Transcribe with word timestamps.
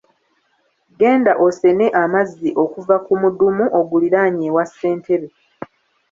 Genda 0.99 1.33
osene 1.45 1.87
amazzi 2.03 2.49
okuva 2.63 2.95
ku 3.05 3.13
mudumu 3.21 3.65
oguliraanye 3.79 4.43
ewa 4.49 4.63
ssentebe. 4.69 5.27